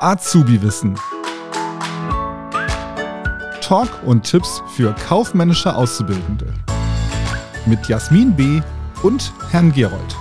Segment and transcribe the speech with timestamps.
[0.00, 0.98] Azubi-Wissen.
[3.60, 6.52] Talk und Tipps für kaufmännische Auszubildende.
[7.66, 8.60] Mit Jasmin B.
[9.02, 10.16] und Herrn Gerold.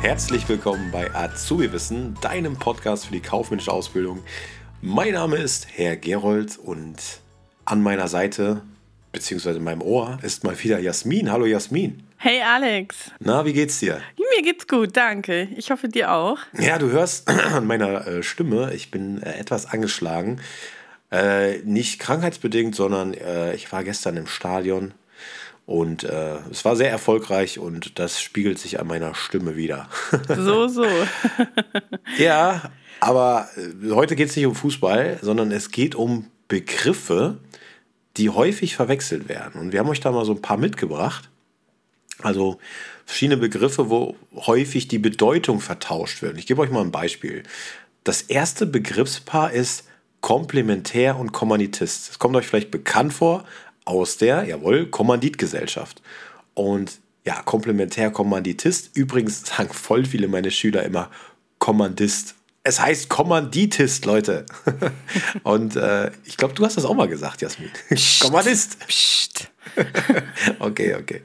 [0.00, 4.22] Herzlich willkommen bei Azubi-Wissen, deinem Podcast für die kaufmännische Ausbildung.
[4.82, 6.96] Mein Name ist Herr Gerold und
[7.64, 8.62] an meiner Seite,
[9.12, 11.32] beziehungsweise in meinem Ohr, ist mal wieder Jasmin.
[11.32, 12.02] Hallo Jasmin.
[12.20, 13.12] Hey Alex.
[13.20, 14.00] Na, wie geht's dir?
[14.18, 15.46] Mir geht's gut, danke.
[15.56, 16.38] Ich hoffe dir auch.
[16.58, 20.40] Ja, du hörst an meiner äh, Stimme, ich bin äh, etwas angeschlagen.
[21.12, 23.14] Äh, nicht krankheitsbedingt, sondern
[23.54, 24.92] ich war gestern im Stadion
[25.64, 29.88] und es war sehr erfolgreich und das spiegelt sich an meiner Stimme wieder.
[30.28, 30.86] so, so.
[32.18, 32.62] ja,
[33.00, 33.48] aber
[33.90, 37.38] heute geht es nicht um Fußball, sondern es geht um Begriffe,
[38.16, 39.60] die häufig verwechselt werden.
[39.60, 41.30] Und wir haben euch da mal so ein paar mitgebracht.
[42.22, 42.58] Also
[43.06, 46.38] verschiedene Begriffe, wo häufig die Bedeutung vertauscht wird.
[46.38, 47.42] Ich gebe euch mal ein Beispiel.
[48.04, 49.84] Das erste Begriffspaar ist
[50.20, 52.08] Komplementär und Kommanditist.
[52.08, 53.44] Das kommt euch vielleicht bekannt vor
[53.84, 56.02] aus der, jawohl, Kommanditgesellschaft.
[56.54, 58.96] Und ja, Komplementär, Kommanditist.
[58.96, 61.10] Übrigens sagen voll viele meine Schüler immer
[61.58, 62.34] Kommandist.
[62.64, 64.44] Es heißt Kommanditist, Leute.
[65.42, 67.70] Und äh, ich glaube, du hast das auch mal gesagt, Jasmin.
[67.90, 68.78] Psst, Kommandist.
[68.86, 69.50] Psst.
[70.58, 71.22] okay, okay.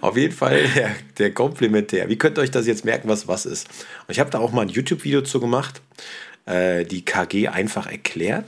[0.00, 2.08] Auf jeden Fall der, der Komplementär.
[2.08, 3.68] Wie könnt ihr euch das jetzt merken, was was ist?
[4.06, 5.80] Und ich habe da auch mal ein YouTube-Video zu gemacht,
[6.46, 8.44] äh, die KG einfach erklärt.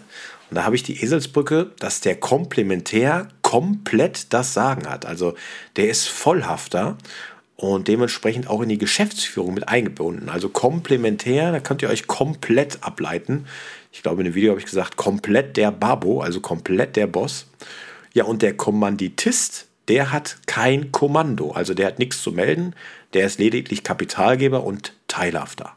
[0.50, 5.06] Und da habe ich die Eselsbrücke, dass der Komplementär komplett das Sagen hat.
[5.06, 5.34] Also
[5.76, 6.98] der ist vollhafter
[7.56, 10.28] und dementsprechend auch in die Geschäftsführung mit eingebunden.
[10.28, 13.46] Also komplementär, da könnt ihr euch komplett ableiten.
[13.92, 17.46] Ich glaube, in dem Video habe ich gesagt, komplett der Babo, also komplett der Boss.
[18.14, 22.74] Ja, und der Kommanditist, der hat kein Kommando, also der hat nichts zu melden,
[23.14, 25.76] der ist lediglich Kapitalgeber und Teilhafter.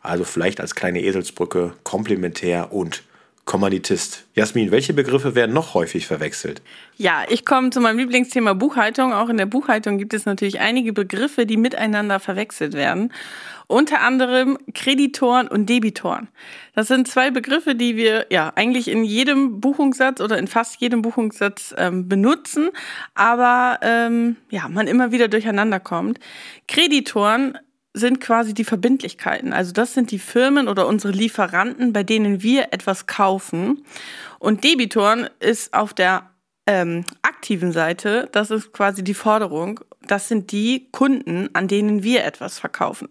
[0.00, 3.02] Also vielleicht als kleine Eselsbrücke komplementär und
[3.46, 4.24] Kommanditist.
[4.34, 6.60] Jasmin, welche Begriffe werden noch häufig verwechselt?
[6.96, 9.12] Ja, ich komme zu meinem Lieblingsthema Buchhaltung.
[9.12, 13.12] Auch in der Buchhaltung gibt es natürlich einige Begriffe, die miteinander verwechselt werden.
[13.68, 16.26] Unter anderem Kreditoren und Debitoren.
[16.74, 21.02] Das sind zwei Begriffe, die wir ja eigentlich in jedem Buchungssatz oder in fast jedem
[21.02, 22.70] Buchungssatz ähm, benutzen,
[23.14, 26.18] aber ähm, ja, man immer wieder durcheinander kommt.
[26.66, 27.56] Kreditoren
[27.96, 29.54] sind quasi die Verbindlichkeiten.
[29.54, 33.84] Also das sind die Firmen oder unsere Lieferanten, bei denen wir etwas kaufen.
[34.38, 36.30] Und Debitoren ist auf der
[36.66, 42.24] ähm, aktiven Seite, das ist quasi die Forderung, das sind die Kunden, an denen wir
[42.24, 43.08] etwas verkaufen.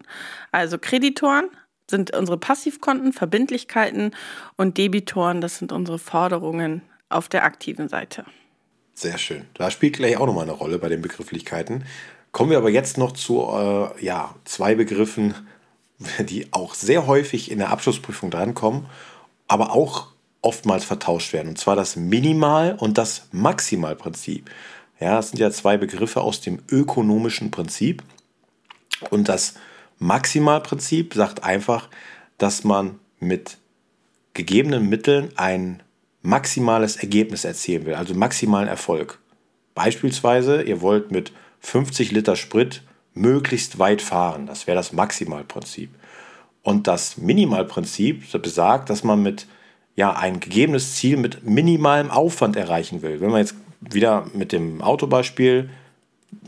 [0.52, 1.48] Also Kreditoren
[1.90, 4.12] sind unsere Passivkonten, Verbindlichkeiten
[4.56, 8.24] und Debitoren, das sind unsere Forderungen auf der aktiven Seite.
[8.94, 9.46] Sehr schön.
[9.54, 11.84] Da spielt gleich auch nochmal eine Rolle bei den Begrifflichkeiten.
[12.36, 15.34] Kommen wir aber jetzt noch zu äh, ja, zwei Begriffen,
[16.18, 18.84] die auch sehr häufig in der Abschlussprüfung drankommen,
[19.48, 20.08] aber auch
[20.42, 21.48] oftmals vertauscht werden.
[21.48, 24.50] Und zwar das Minimal- und das Maximalprinzip.
[25.00, 28.02] Ja, das sind ja zwei Begriffe aus dem ökonomischen Prinzip.
[29.08, 29.54] Und das
[29.98, 31.88] Maximalprinzip sagt einfach,
[32.36, 33.56] dass man mit
[34.34, 35.82] gegebenen Mitteln ein
[36.20, 39.20] maximales Ergebnis erzielen will, also maximalen Erfolg.
[39.76, 42.82] Beispielsweise, ihr wollt mit 50 Liter Sprit
[43.12, 44.46] möglichst weit fahren.
[44.46, 45.90] Das wäre das Maximalprinzip.
[46.62, 49.46] Und das Minimalprinzip besagt, dass man mit
[49.94, 53.20] ja, ein gegebenes Ziel mit minimalem Aufwand erreichen will.
[53.20, 55.68] Wenn wir jetzt wieder mit dem Autobeispiel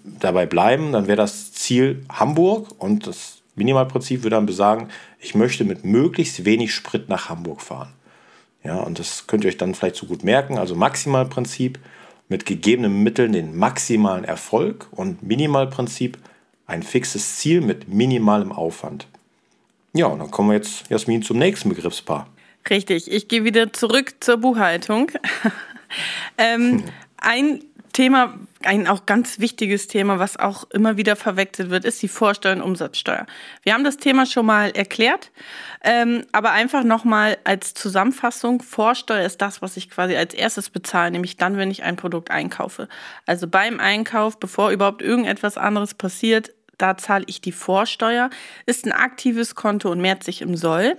[0.05, 4.88] dabei bleiben, dann wäre das Ziel Hamburg und das Minimalprinzip würde dann besagen,
[5.21, 7.93] ich möchte mit möglichst wenig Sprit nach Hamburg fahren.
[8.65, 10.56] Ja, und das könnt ihr euch dann vielleicht so gut merken.
[10.56, 11.78] Also Maximalprinzip
[12.28, 16.19] mit gegebenen Mitteln den maximalen Erfolg und Minimalprinzip
[16.66, 19.06] ein fixes Ziel mit minimalem Aufwand.
[19.94, 22.28] Ja, und dann kommen wir jetzt, Jasmin, zum nächsten Begriffspaar.
[22.69, 25.11] Richtig, ich gehe wieder zurück zur Buchhaltung.
[26.38, 26.84] ähm,
[27.17, 28.38] ein Thema,
[28.69, 32.61] ein auch ganz wichtiges Thema, was auch immer wieder verwechselt wird, ist die Vorsteuer und
[32.61, 33.25] Umsatzsteuer.
[33.62, 35.31] Wir haben das Thema schon mal erklärt,
[35.82, 41.12] ähm, aber einfach nochmal als Zusammenfassung, Vorsteuer ist das, was ich quasi als erstes bezahle,
[41.12, 42.88] nämlich dann, wenn ich ein Produkt einkaufe.
[43.25, 48.29] Also beim Einkauf, bevor überhaupt irgendetwas anderes passiert, da zahle ich die Vorsteuer,
[48.67, 50.99] ist ein aktives Konto und mehrt sich im Soll.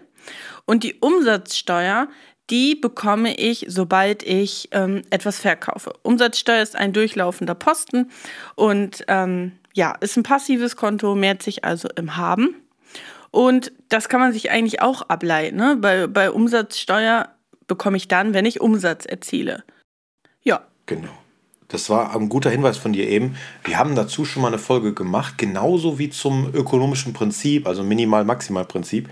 [0.65, 2.07] Und die Umsatzsteuer
[2.49, 5.93] die bekomme ich, sobald ich ähm, etwas verkaufe.
[6.03, 8.09] Umsatzsteuer ist ein durchlaufender Posten
[8.55, 12.55] und ähm, ja, ist ein passives Konto, mehrt sich also im Haben.
[13.31, 15.57] Und das kann man sich eigentlich auch ableiten.
[15.57, 15.77] Ne?
[15.79, 17.29] Bei, bei Umsatzsteuer
[17.67, 19.63] bekomme ich dann, wenn ich Umsatz erziele.
[20.41, 20.61] Ja.
[20.87, 21.11] Genau.
[21.67, 23.35] das war ein guter Hinweis von dir eben.
[23.63, 29.07] Wir haben dazu schon mal eine Folge gemacht, genauso wie zum ökonomischen Prinzip, also Minimal-Maximal-Prinzip.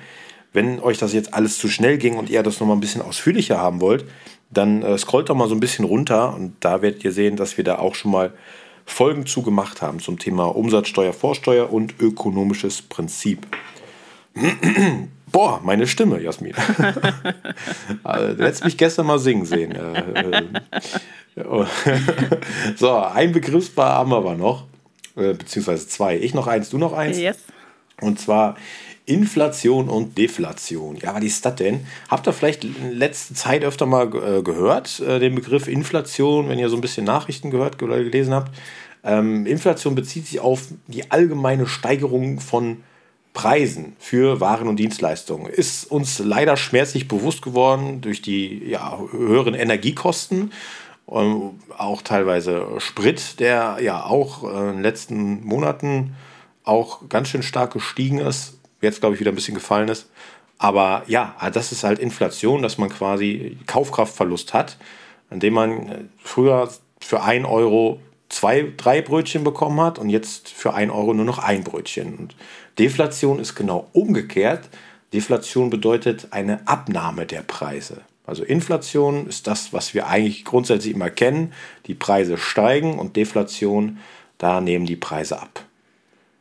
[0.58, 3.60] Wenn euch das jetzt alles zu schnell ging und ihr das nochmal ein bisschen ausführlicher
[3.60, 4.06] haben wollt,
[4.50, 7.58] dann äh, scrollt doch mal so ein bisschen runter und da werdet ihr sehen, dass
[7.58, 8.34] wir da auch schon mal
[8.84, 13.46] Folgen zu gemacht haben zum Thema Umsatzsteuer, Vorsteuer und ökonomisches Prinzip.
[15.32, 16.56] Boah, meine Stimme, Jasmin.
[18.04, 19.76] also, hättest mich gestern mal singen sehen.
[19.76, 20.42] Äh,
[21.36, 21.66] äh,
[22.76, 24.64] so, ein Begriffspaar haben wir aber noch,
[25.18, 26.18] äh, beziehungsweise zwei.
[26.18, 27.20] Ich noch eins, du noch eins.
[27.20, 27.38] Yes.
[28.02, 28.56] Und zwar
[29.08, 30.98] Inflation und Deflation.
[30.98, 31.88] Ja, was ist das denn?
[32.10, 36.60] Habt ihr vielleicht in letzter Zeit öfter mal äh, gehört, äh, den Begriff Inflation, wenn
[36.60, 38.52] ihr so ein bisschen Nachrichten gehört oder gelesen habt?
[39.06, 42.84] Ähm, Inflation bezieht sich auf die allgemeine Steigerung von
[43.32, 45.48] Preisen für Waren und Dienstleistungen.
[45.48, 50.52] Ist uns leider schmerzlich bewusst geworden durch die ja, höheren Energiekosten.
[51.10, 56.16] Ähm, auch teilweise Sprit, der ja auch äh, in den letzten Monaten
[56.66, 60.10] auch ganz schön stark gestiegen ist jetzt glaube ich wieder ein bisschen gefallen ist.
[60.58, 64.78] Aber ja, das ist halt Inflation, dass man quasi Kaufkraftverlust hat,
[65.30, 66.70] indem man äh, früher
[67.00, 71.40] für 1 Euro zwei, drei Brötchen bekommen hat und jetzt für 1 Euro nur noch
[71.40, 72.16] ein Brötchen.
[72.16, 72.36] Und
[72.80, 74.68] Deflation ist genau umgekehrt.
[75.14, 78.02] Deflation bedeutet eine Abnahme der Preise.
[78.26, 81.54] Also Inflation ist das, was wir eigentlich grundsätzlich immer kennen.
[81.86, 84.00] Die Preise steigen und Deflation,
[84.38, 85.64] da nehmen die Preise ab.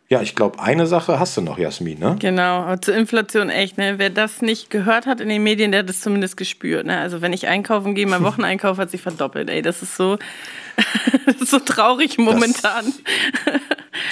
[0.09, 2.17] Ja, ich glaube, eine Sache hast du noch, Jasmin, ne?
[2.21, 3.95] Genau, aber zur Inflation echt, ne?
[3.99, 6.99] Wer das nicht gehört hat in den Medien, der hat es zumindest gespürt, ne?
[7.01, 10.17] Also wenn ich einkaufen gehe, mein Wocheneinkauf hat sich verdoppelt, ey, das ist so,
[11.27, 12.93] das ist so traurig momentan.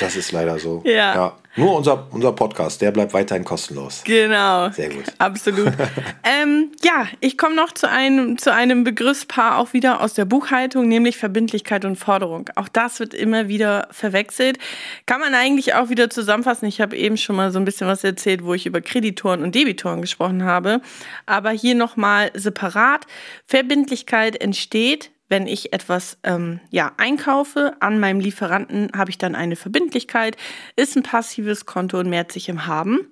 [0.05, 0.83] Das, ist leider so.
[0.85, 1.15] Ja.
[1.15, 1.37] ja.
[1.56, 4.03] Nur unser, unser Podcast, der bleibt weiterhin kostenlos.
[4.05, 4.71] Genau.
[4.71, 5.05] Sehr gut.
[5.19, 5.73] Absolut.
[6.25, 10.89] ähm, ja, ich komme noch zu einem, zu einem Begriffspaar auch wieder aus der Buchhaltung,
[10.89, 12.51] nämlich Verbindlichkeit und Forderung.
[12.56, 14.59] Auch das wird immer wieder verwechselt.
[15.06, 16.67] Kann man eigentlich auch wieder zusammenfassen.
[16.67, 19.55] Ich habe eben schon mal so ein bisschen was erzählt, wo ich über Kreditoren und
[19.55, 20.81] Debitoren gesprochen habe.
[21.25, 23.06] Aber hier nochmal separat.
[23.47, 29.56] Verbindlichkeit entsteht, wenn ich etwas ähm, ja, einkaufe an meinem Lieferanten, habe ich dann eine
[29.56, 30.37] Verbindlichkeit,
[30.76, 33.09] ist ein passives Konto und mehrt sich im Haben.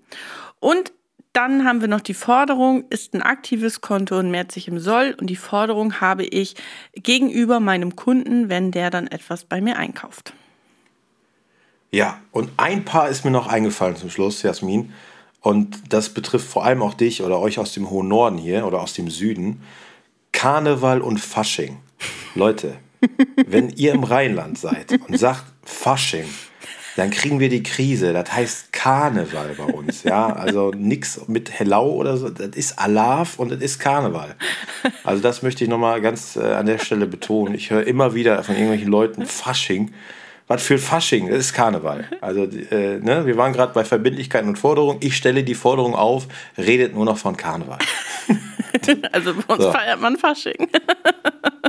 [0.60, 0.92] Und
[1.32, 5.16] dann haben wir noch die Forderung, ist ein aktives Konto und mehrt sich im Soll.
[5.18, 6.54] Und die Forderung habe ich
[6.94, 10.34] gegenüber meinem Kunden, wenn der dann etwas bei mir einkauft.
[11.90, 14.92] Ja, und ein Paar ist mir noch eingefallen zum Schluss, Jasmin.
[15.40, 18.80] Und das betrifft vor allem auch dich oder euch aus dem hohen Norden hier oder
[18.80, 19.62] aus dem Süden.
[20.32, 21.78] Karneval und Fasching.
[22.34, 22.76] Leute,
[23.46, 26.28] wenn ihr im Rheinland seid und sagt Fasching,
[26.96, 28.12] dann kriegen wir die Krise.
[28.12, 30.02] Das heißt Karneval bei uns.
[30.02, 32.28] Ja, also nichts mit Hellau oder so.
[32.28, 34.34] Das ist Alarv und das ist Karneval.
[35.04, 37.54] Also das möchte ich nochmal ganz äh, an der Stelle betonen.
[37.54, 39.92] Ich höre immer wieder von irgendwelchen Leuten Fasching.
[40.48, 41.30] Was für Fasching?
[41.30, 42.04] Das ist Karneval.
[42.20, 43.24] Also äh, ne?
[43.24, 44.98] wir waren gerade bei Verbindlichkeiten und Forderungen.
[45.00, 46.26] Ich stelle die Forderung auf,
[46.58, 47.78] redet nur noch von Karneval.
[49.12, 49.72] also bei uns so.
[49.72, 50.68] feiert man Fasching.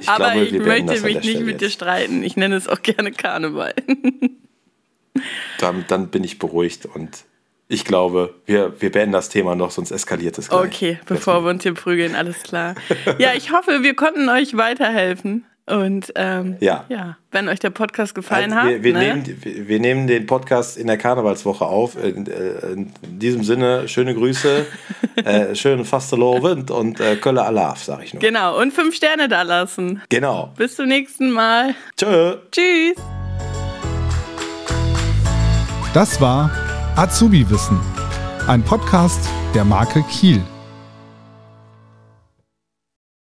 [0.00, 2.22] Ich Aber glaube, ich möchte mich nicht mit dir streiten.
[2.22, 3.74] Ich nenne es auch gerne Karneval.
[5.58, 7.24] dann, dann bin ich beruhigt und
[7.68, 10.60] ich glaube, wir, wir beenden das Thema noch, sonst eskaliert es gleich.
[10.60, 12.76] Okay, bevor wir uns hier prügeln, alles klar.
[13.18, 15.44] Ja, ich hoffe, wir konnten euch weiterhelfen.
[15.66, 16.84] Und ähm, ja.
[16.88, 18.82] ja, wenn euch der Podcast gefallen also, wir, hat.
[18.84, 18.98] Wir, ne?
[19.00, 21.96] nehmen, wir, wir, nehmen den Podcast in der Karnevalswoche auf.
[22.02, 24.64] In, äh, in diesem Sinne, schöne Grüße,
[25.24, 28.20] äh, schönen Fastelovend und äh, Kölle Alaf, sag ich nur.
[28.20, 30.02] Genau, und fünf Sterne da lassen.
[30.08, 30.52] Genau.
[30.56, 31.74] Bis zum nächsten Mal.
[31.96, 32.36] Tschö.
[32.52, 32.94] Tschüss.
[35.92, 36.50] Das war
[36.94, 37.80] Azubi Wissen,
[38.46, 40.42] ein Podcast der Marke Kiel.